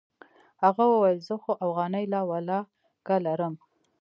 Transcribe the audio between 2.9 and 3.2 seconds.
که